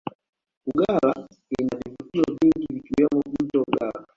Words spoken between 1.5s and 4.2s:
inavivutio vingi vikiwemo mto ugalla